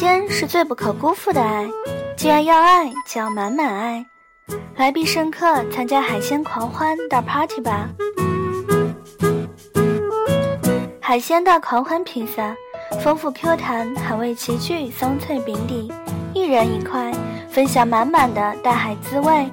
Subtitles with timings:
[0.00, 1.68] 鲜是最不可辜负的爱，
[2.16, 4.06] 既然要爱，就要满满爱。
[4.76, 7.86] 来必胜客参加海鲜狂欢大 party 吧！
[11.02, 12.56] 海鲜大狂欢披萨，
[13.02, 15.92] 丰富 Q 弹，海味齐聚，松脆饼底，
[16.32, 17.12] 一人一块，
[17.50, 19.52] 分享满满的大海滋味。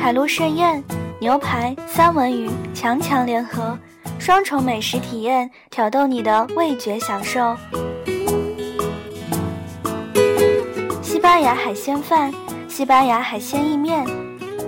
[0.00, 0.82] 海陆盛宴，
[1.20, 3.78] 牛排、三文鱼强强联合，
[4.26, 7.56] 双重美食体验，挑逗你的味觉享受。
[11.00, 12.34] 西班牙海鲜饭、
[12.68, 14.04] 西班牙海鲜意面，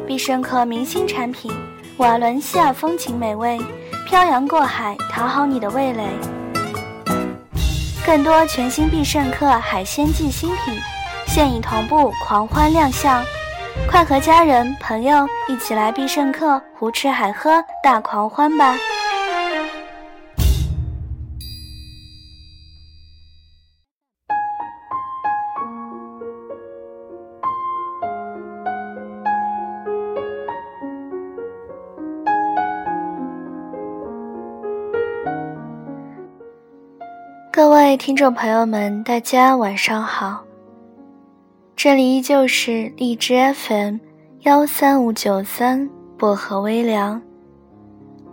[0.07, 1.51] 必胜客明星产品，
[1.97, 3.59] 瓦伦西亚风情美味，
[4.07, 6.07] 漂洋过海讨好你的味蕾。
[8.07, 10.73] 更多全新必胜客海鲜季新品，
[11.27, 13.25] 现已同步狂欢亮相，
[13.91, 18.77] 快和家人朋友一起来必胜客胡吃海喝大狂欢吧！
[37.59, 40.45] 各位听众朋友们，大家晚上好。
[41.75, 43.97] 这里依旧是荔枝 FM
[44.43, 47.21] 幺三五九三薄荷微凉，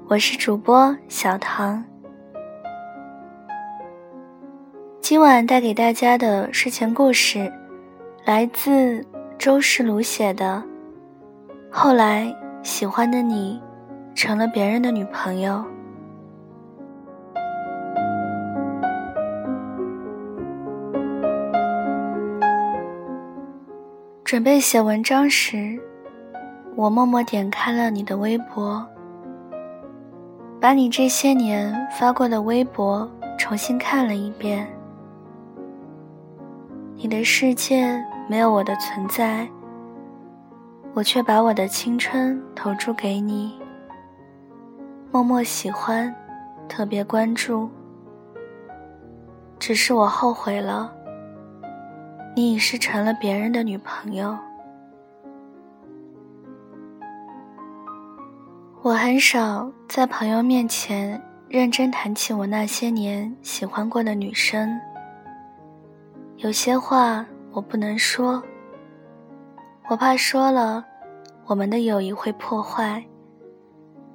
[0.07, 1.83] 我是主播小唐。
[5.01, 7.51] 今晚带给大家的睡前故事，
[8.25, 9.03] 来自
[9.39, 10.61] 周世鲁写的。
[11.71, 13.59] 后来，喜欢的你，
[14.13, 15.65] 成了别人的女朋友。
[24.25, 25.79] 准备写文章时，
[26.75, 28.83] 我默默点开了你的微博，
[30.59, 34.67] 把你这些年发过的微博重新看了一遍。
[36.95, 39.47] 你的世界没有我的存在，
[40.95, 43.53] 我却把我的青春投注给你，
[45.11, 46.11] 默默喜欢，
[46.67, 47.69] 特别关注。
[49.59, 50.91] 只是我后悔了。
[52.35, 54.38] 你已是成了别人的女朋友。
[58.81, 64.78] 我很少在朋友面前认真谈起我那些年喜欢过的女生。
[66.38, 68.44] 有些话我不能说，
[69.90, 70.85] 我怕说了，
[71.45, 73.01] 我们的友谊会破坏，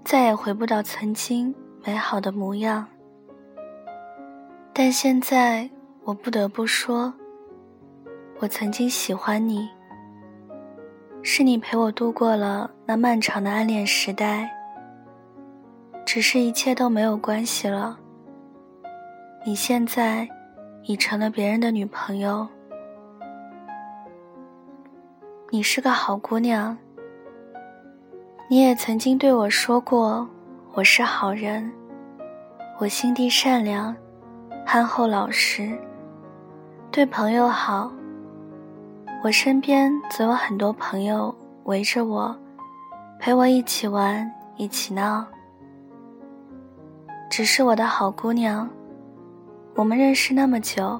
[0.04, 2.86] 再也回不到曾经美好的模样。
[4.74, 5.70] 但现在
[6.04, 7.14] 我不得不说。
[8.42, 9.68] 我曾经喜欢你，
[11.22, 14.50] 是你陪我度过了那漫长的暗恋时代。
[16.06, 17.98] 只是一切都没有关系了。
[19.44, 20.26] 你现在
[20.84, 22.48] 已成了别人的女朋友。
[25.50, 26.74] 你是个好姑娘，
[28.48, 30.26] 你也曾经对我说过，
[30.72, 31.70] 我是好人，
[32.78, 33.94] 我心地善良，
[34.64, 35.78] 憨厚老实，
[36.90, 37.92] 对朋友好。
[39.22, 42.34] 我身边总有很多朋友围着我，
[43.18, 45.26] 陪我一起玩，一起闹。
[47.28, 48.66] 只是我的好姑娘，
[49.74, 50.98] 我们认识那么久，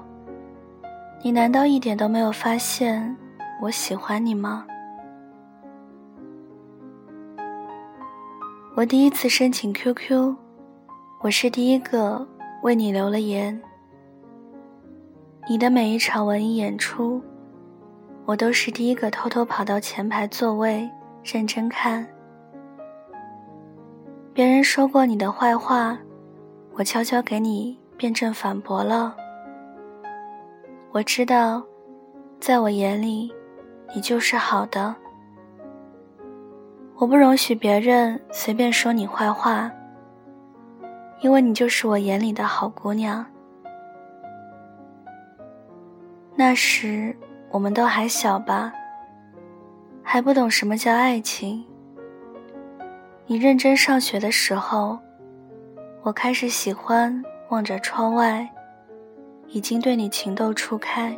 [1.23, 3.17] 你难道一点都没有发现
[3.59, 4.67] 我喜欢你吗？
[8.75, 10.35] 我第一次申请 QQ，
[11.21, 12.27] 我是第一个
[12.61, 13.59] 为你留了言。
[15.49, 17.19] 你的每一场文艺演出。
[18.25, 20.89] 我都是第一个偷偷跑到前排座位
[21.23, 22.07] 认真看。
[24.33, 25.97] 别人说过你的坏话，
[26.73, 29.15] 我悄悄给你辩证反驳了。
[30.91, 31.61] 我知道，
[32.39, 33.33] 在我眼里，
[33.93, 34.95] 你就是好的。
[36.95, 39.69] 我不容许别人随便说你坏话，
[41.19, 43.25] 因为你就是我眼里的好姑娘。
[46.35, 47.13] 那时。
[47.51, 48.71] 我们都还小吧，
[50.01, 51.65] 还不懂什么叫爱情。
[53.25, 54.97] 你认真上学的时候，
[56.01, 58.49] 我开始喜欢望着窗外，
[59.47, 61.17] 已经对你情窦初开。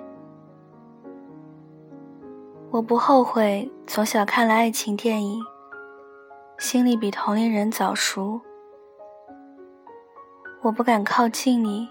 [2.72, 5.40] 我不后悔从小看了爱情电影，
[6.58, 8.42] 心里比同龄人早熟。
[10.64, 11.88] 我不敢靠近你。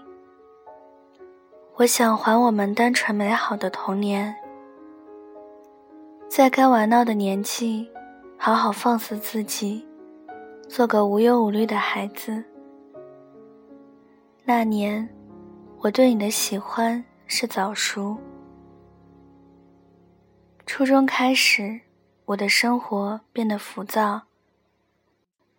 [1.75, 4.35] 我想还我们单纯美好的童年，
[6.29, 7.89] 在该玩闹的年纪，
[8.37, 9.83] 好好放肆自己，
[10.69, 12.43] 做个无忧无虑的孩子。
[14.43, 15.09] 那年，
[15.79, 18.17] 我对你的喜欢是早熟。
[20.67, 21.81] 初中开始，
[22.25, 24.21] 我的生活变得浮躁。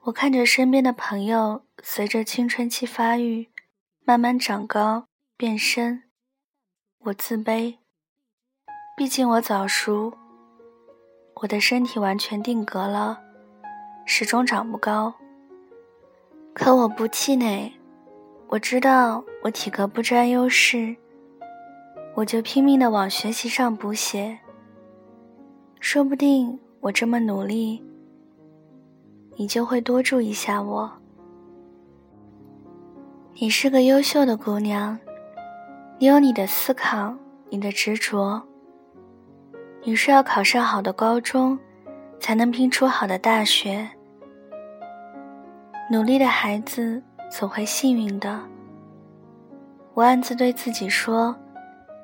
[0.02, 3.48] 我看着身边的朋友随着青春期发育，
[4.04, 6.03] 慢慢长高变身，
[7.06, 7.74] 我自卑。
[8.96, 10.10] 毕竟我早熟，
[11.34, 13.20] 我的身体完全定格了，
[14.06, 15.12] 始终长不高。
[16.54, 17.70] 可我不气馁，
[18.48, 20.96] 我知道我体格不占优势，
[22.14, 24.38] 我就拼命的往学习上补血。
[25.80, 27.84] 说不定我这么努力。
[29.36, 30.90] 你就会多注意下我。
[33.34, 34.98] 你是个优秀的姑娘，
[36.04, 37.14] 你有你的思考，
[37.48, 38.42] 你的执着。
[39.84, 41.58] 你是要考上好的高中，
[42.20, 43.88] 才能拼出好的大学。
[45.90, 48.38] 努力的孩子总会幸运的。
[49.94, 51.34] 我暗自对自己说，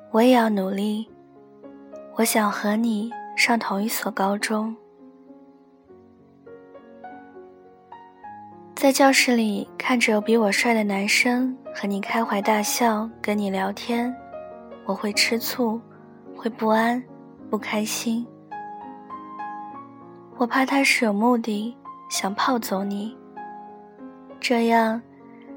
[0.09, 1.07] 我也要努力。
[2.15, 4.75] 我想和你上同一所高中。
[8.73, 14.13] 在教室里看着比我帅的男生和你开怀大笑，跟你聊天，
[14.85, 15.79] 我会吃醋，
[16.35, 17.01] 会不安，
[17.49, 18.25] 不开心。
[20.37, 21.75] 我怕他是有目的，
[22.09, 23.17] 想泡走你。
[24.39, 25.01] 这样，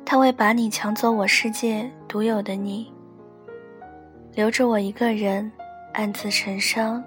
[0.04, 2.92] 他会把你抢走我世界独有的你，
[4.32, 5.50] 留着我一个人
[5.92, 7.02] 暗自神伤。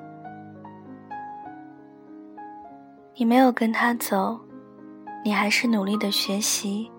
[3.15, 4.39] 你没有跟他走。
[5.25, 6.89] 你还是努力的学习。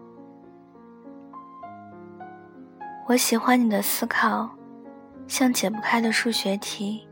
[3.09, 4.51] 我喜欢你的思考，
[5.27, 7.09] 像解不开的数学题。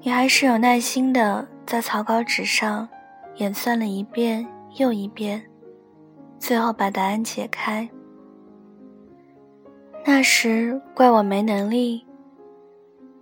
[0.00, 2.88] 你还是有耐心的在草稿纸上
[3.38, 4.46] 演算了一遍
[4.76, 5.42] 又一遍，
[6.38, 7.90] 最后把答案解开。
[10.06, 12.06] 那时怪我没能力，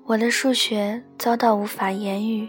[0.05, 2.47] 我的数学遭到无法言语。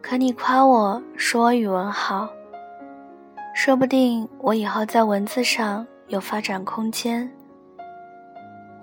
[0.00, 2.26] 可你夸我说我语文好，
[3.54, 7.30] 说不定我以后在文字上有发展空间。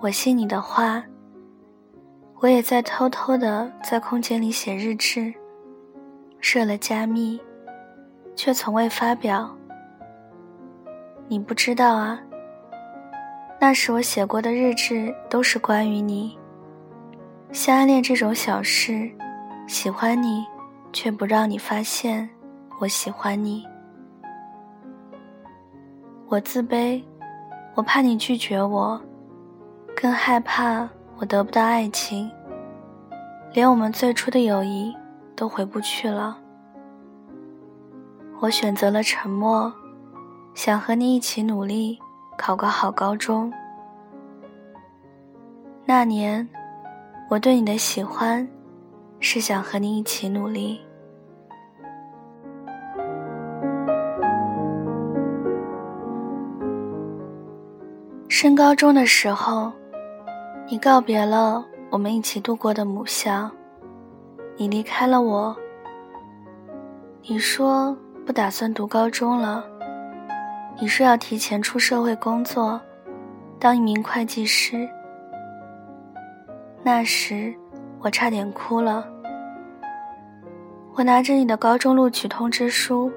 [0.00, 1.04] 我信你的话，
[2.40, 5.32] 我也在偷偷的在空间里写日志，
[6.40, 7.40] 设了加密，
[8.34, 9.54] 却从未发表。
[11.28, 12.18] 你不知道啊，
[13.60, 16.36] 那时我写过的日志都是关于你，
[17.52, 19.08] 像暗恋这种小事，
[19.68, 20.44] 喜欢你。
[20.90, 22.26] 却不让你发现，
[22.80, 23.62] 我喜欢你。
[26.28, 27.00] 我自卑，
[27.78, 29.00] 我怕你拒绝我，
[29.94, 32.28] 更害怕我得不到爱情，
[33.52, 34.92] 连我们最初的友谊
[35.36, 36.36] 都回不去了。
[38.40, 39.72] 我选择了沉默，
[40.54, 42.00] 想和你一起努力，
[42.36, 43.52] 考个好高中。
[45.84, 46.48] 那年，
[47.30, 48.48] 我对你的喜欢。
[49.20, 50.80] 是想和你一起努力。
[58.40, 59.72] 升高中的时候，
[60.68, 63.50] 你告别了我们一起度过的母校，
[64.56, 65.56] 你离开了我。
[67.22, 69.64] 你说不打算读高中了，
[70.78, 72.80] 你说要提前出社会工作，
[73.58, 74.88] 当一名会计师。
[76.84, 77.52] 那时。
[78.00, 79.04] 我差点哭了。
[80.94, 83.10] 我拿着你的高中录取通知书，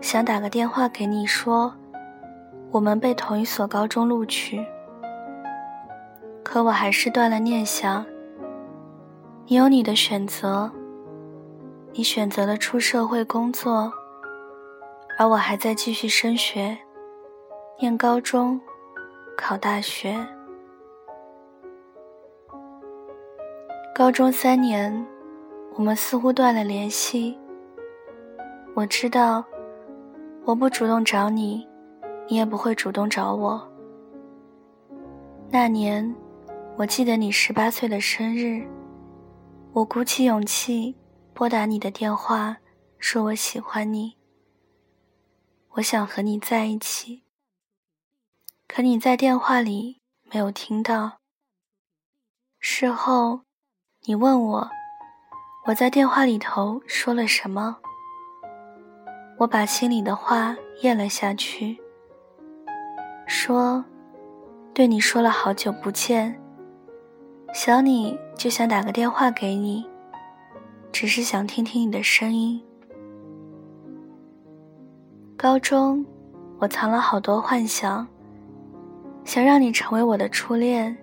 [0.00, 1.74] 想打个电话给你说，
[2.72, 4.64] 我们被同一所高中录取。
[6.42, 8.04] 可我还是断了念想。
[9.46, 10.70] 你有你的选择，
[11.92, 13.92] 你选择了出社会工作，
[15.18, 16.78] 而我还在继续升学，
[17.78, 18.58] 念高中，
[19.36, 20.16] 考大学。
[23.94, 25.06] 高中三年，
[25.74, 27.38] 我们似乎断了联系。
[28.74, 29.44] 我知道，
[30.44, 31.68] 我不主动找你，
[32.28, 33.66] 你也不会主动找我。
[35.50, 36.14] 那年，
[36.76, 38.66] 我记得你十八岁的生日，
[39.72, 40.96] 我鼓起勇气
[41.34, 42.56] 拨打你的电话，
[42.98, 44.16] 说我喜欢你，
[45.72, 47.22] 我想和你在一起。
[48.66, 50.00] 可你在电话里
[50.32, 51.18] 没有听到。
[52.58, 53.40] 事后。
[54.04, 54.68] 你问我，
[55.64, 57.76] 我在电话里头说了什么？
[59.38, 61.80] 我把心里的话咽了下去，
[63.26, 63.84] 说
[64.74, 66.38] ：“对你说了好久不见，
[67.54, 69.86] 想你就想打个电话给你，
[70.90, 72.62] 只是想听听你的声音。”
[75.36, 76.04] 高中，
[76.58, 78.06] 我藏了好多幻想，
[79.24, 80.96] 想让你成为我的初恋，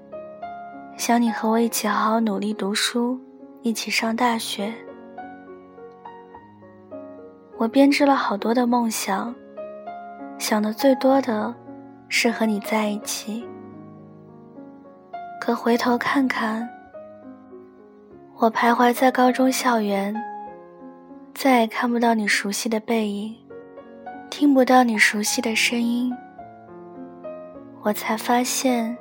[0.98, 3.20] 想你和我一起好好努力读书，
[3.62, 4.74] 一起上大学。
[7.58, 9.36] 我编织了好多的梦想，
[10.38, 11.54] 想的最多的
[12.10, 13.48] 是和你在一起。
[15.40, 16.68] 可回头看看，
[18.38, 20.14] 我徘徊在高中校园，
[21.34, 23.36] 再也看不到你熟悉的背影，
[24.30, 26.14] 听不到你熟悉的声音。
[27.82, 28.98] 我才发现，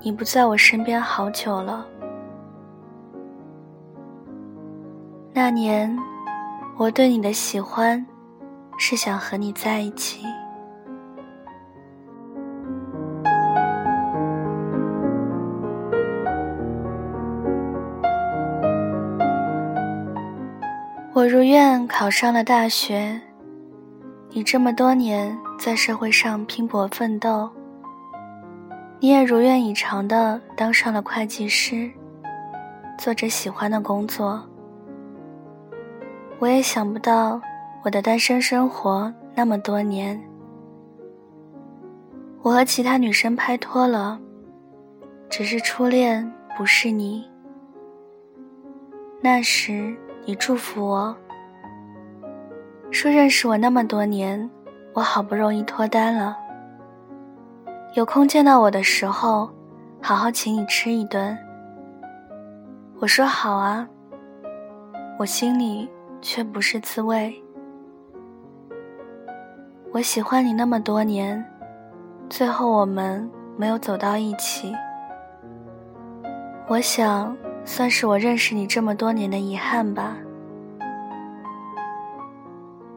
[0.00, 1.86] 你不在我身边好久了。
[5.32, 5.98] 那年，
[6.76, 8.04] 我对你的喜欢，
[8.76, 10.26] 是想和你在一起。
[21.24, 23.18] 我如愿考上了大学，
[24.28, 27.48] 你这么多年在社会上拼搏奋斗，
[29.00, 31.90] 你也如愿以偿的当上了会计师，
[32.98, 34.44] 做着喜欢的工作。
[36.40, 37.40] 我也想不到
[37.82, 40.22] 我的单身生活那么多年，
[42.42, 44.20] 我和其他女生拍拖了，
[45.30, 47.26] 只是初恋不是你。
[49.22, 49.96] 那时。
[50.26, 51.14] 你祝福我，
[52.90, 54.50] 说认识我那么多年，
[54.94, 56.34] 我好不容易脱单了，
[57.92, 59.50] 有空见到我的时候，
[60.00, 61.36] 好好请你吃一顿。
[63.00, 63.86] 我说好啊，
[65.18, 65.86] 我心里
[66.22, 67.34] 却不是滋味。
[69.92, 71.44] 我喜欢你那么多年，
[72.30, 74.74] 最后我们没有走到一起，
[76.66, 77.36] 我想。
[77.64, 80.16] 算是我认识你这么多年的遗憾吧。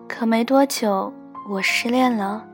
[0.08, 1.12] 可没多久，
[1.50, 2.46] 我失恋了。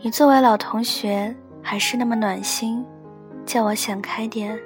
[0.00, 2.84] 你作为老同学，还是那么暖心，
[3.44, 4.58] 叫我想开点，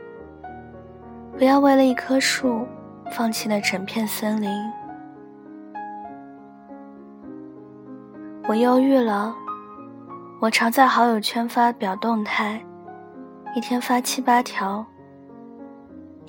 [1.37, 2.67] 不要为了一棵树，
[3.11, 4.51] 放弃了整片森林。
[8.49, 9.35] 我忧郁了，
[10.41, 12.63] 我常在好友圈发表动态，
[13.55, 14.85] 一天发七八条。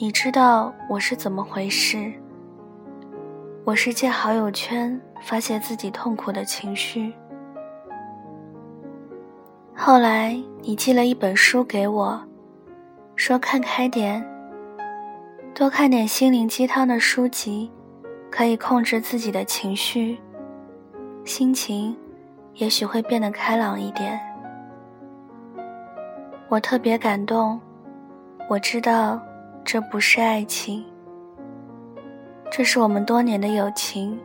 [0.02, 2.10] 你知道我是怎么回事？
[3.66, 7.14] 我是借好友圈发泄自己痛苦的情绪。
[9.76, 12.18] 后来你寄了一本书给我，
[13.18, 14.26] 说看开点，
[15.54, 17.70] 多看点心灵鸡汤的书籍，
[18.32, 20.18] 可以控制自己的情绪，
[21.26, 21.94] 心情
[22.54, 24.18] 也许会变得开朗一点。
[26.48, 27.60] 我特别感动，
[28.48, 29.20] 我知道。
[29.72, 30.84] 这不是爱情，
[32.50, 34.20] 这是我们多年的友情。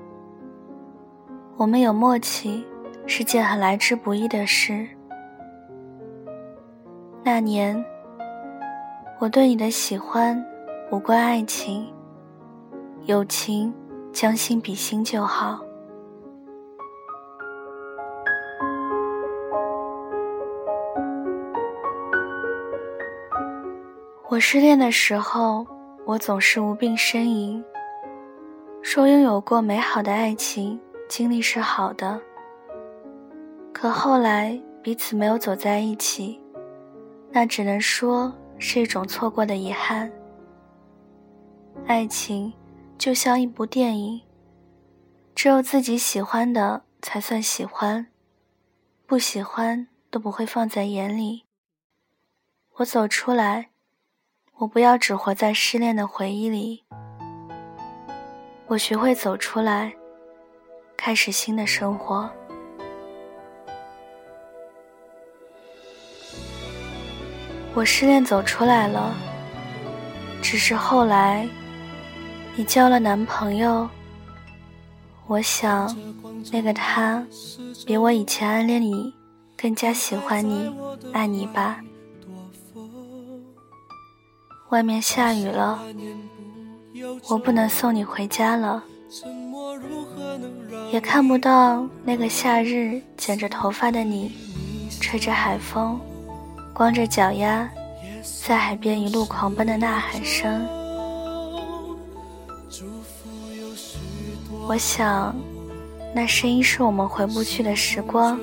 [1.59, 2.65] 我们有默契，
[3.07, 4.89] 是件很来之不易的事。
[7.23, 7.85] 那年，
[9.19, 10.43] 我对你的喜欢
[10.91, 11.93] 无关爱情，
[13.05, 13.71] 友情
[14.15, 15.63] 将心比心就好。
[24.35, 25.65] 我失恋的时候，
[26.05, 27.65] 我总是无病呻吟，
[28.83, 32.21] 说拥有过美好的爱情经历是好的。
[33.73, 36.43] 可后来彼此没有走在一起，
[37.31, 40.11] 那只能说是一种错过的遗憾。
[41.87, 42.53] 爱情
[42.99, 44.21] 就像一部电影，
[45.37, 48.09] 只有自己喜欢的才算喜欢，
[49.07, 51.45] 不喜欢都不会放在眼里。
[52.79, 53.74] 我走出来。
[54.65, 56.83] 我不要只活在失恋的回忆里，
[58.67, 59.93] 我学会走出来，
[60.97, 62.31] 开始新的生活。
[67.75, 69.15] 我失恋走出来了，
[70.41, 71.47] 只是后来
[72.57, 73.87] 你交了男朋友，
[75.27, 75.95] 我想
[76.51, 77.23] 那个他
[77.85, 79.13] 比我以前暗恋你
[79.59, 80.75] 更加喜欢你、
[81.13, 81.79] 爱你吧。
[84.75, 85.79] 外面下雨了，
[87.29, 88.83] 我不能送你回家了，
[90.93, 94.33] 也看不到那个夏日剪着头发的你，
[95.01, 96.01] 吹着海风，
[96.73, 97.71] 光着脚丫，
[98.45, 100.67] 在海边一路狂奔的呐喊声。
[104.67, 105.33] 我想，
[106.13, 108.37] 那声音是我们回不去的时光，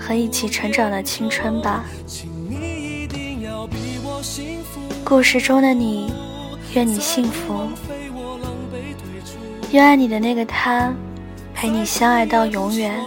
[0.00, 1.84] 和一起成长的青春吧。
[2.06, 4.80] 请你一定要比我幸福
[5.12, 6.10] 故事中的你，
[6.72, 7.68] 愿你幸福，
[9.70, 10.90] 愿爱你的那个他
[11.52, 12.98] 陪你相爱到永远。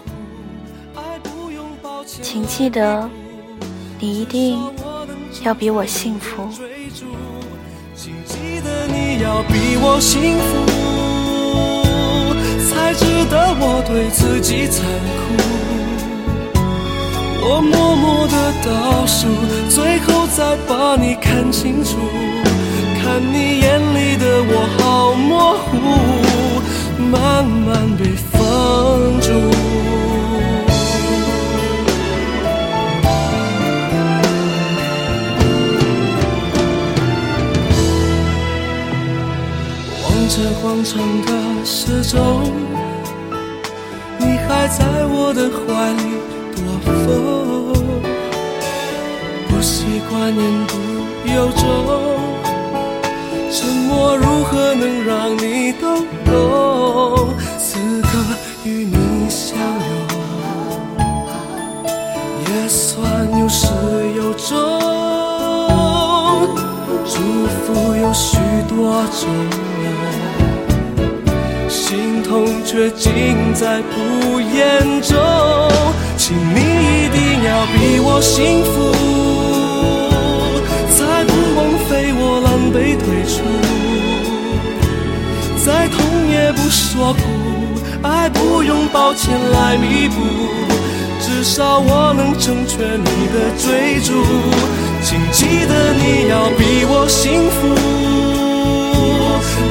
[2.21, 3.09] 请记得，
[3.99, 4.61] 你一定
[5.41, 6.47] 要比我幸福。
[7.95, 10.63] 请记得你要比我幸福，
[12.69, 14.85] 才值得我对自己残
[15.17, 15.74] 酷。
[17.47, 19.27] 我默默的倒数，
[19.69, 21.97] 最后再把你看清楚。
[23.03, 25.71] 看你眼里的我好模糊，
[26.99, 29.29] 慢慢被封住。
[40.27, 42.51] 这广场的时钟，
[44.17, 46.03] 你还在我的怀里
[46.85, 47.11] 否，
[49.49, 50.73] 不习惯言不
[51.29, 51.63] 由衷，
[53.51, 57.33] 沉默如何能让你都懂？
[57.57, 58.07] 此刻
[58.63, 59.63] 与你相拥，
[62.47, 63.67] 也算有始
[64.15, 64.55] 有终，
[67.05, 67.15] 祝
[67.47, 68.37] 福有许
[68.69, 69.23] 多种。
[71.67, 75.15] 心痛却尽在不言中，
[76.17, 78.73] 请你一定要比我幸福，
[80.89, 83.35] 才不枉费我狼狈退出。
[85.63, 85.95] 再痛
[86.31, 87.19] 也不说苦，
[88.01, 90.15] 爱不用抱歉来弥补，
[91.19, 94.13] 至少我能成全你的追逐。
[95.03, 97.55] 请记得你要比我幸福。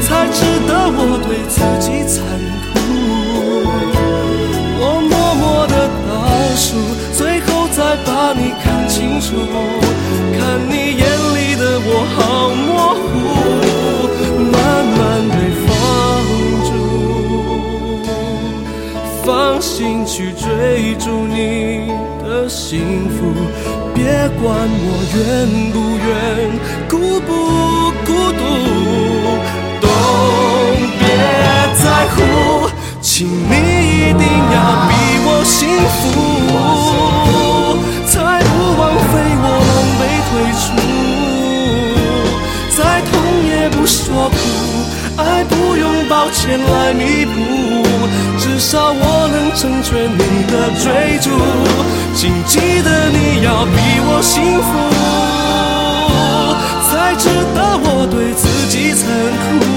[0.07, 2.54] 才值得我对自己残酷。
[9.25, 9.33] 楚。
[10.37, 10.39] 看
[10.69, 11.03] 你眼
[11.37, 12.19] 里的我好
[12.67, 12.69] 模
[13.01, 13.05] 糊，
[14.53, 14.55] 慢
[14.97, 15.01] 慢
[15.31, 15.67] 被放
[16.69, 16.69] 逐。
[19.25, 19.27] 放
[19.61, 19.73] 心
[20.05, 20.45] 去追
[20.99, 21.39] 逐你
[22.23, 23.17] 的幸福，
[23.95, 24.05] 别
[24.43, 24.45] 管
[24.87, 25.19] 我愿
[25.73, 26.13] 不愿，
[26.87, 27.29] 孤不
[28.05, 28.43] 孤独。
[29.81, 29.87] 都
[30.99, 31.03] 别
[31.83, 32.17] 在乎，
[33.01, 34.23] 请你一定
[34.53, 34.57] 要
[34.89, 34.93] 比
[35.27, 35.57] 我幸
[35.97, 36.03] 福，
[46.45, 47.33] 前来弥补，
[48.39, 51.31] 至少我能成全你的追逐。
[52.15, 53.73] 请记得你要比
[54.05, 54.69] 我幸福，
[56.91, 59.09] 才值得我对自己残
[59.49, 59.74] 酷。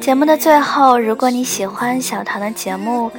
[0.00, 3.10] 节目的最后，如果你喜欢小唐的节目，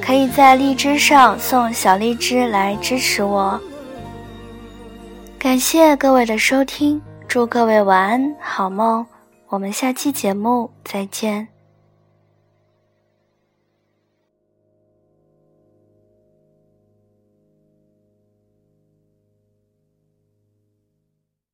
[0.00, 3.60] 可以在荔枝上送小荔枝来支持我。
[5.38, 9.06] 感谢各位的收听，祝各位晚安好梦，
[9.48, 11.53] 我们下期节目再见。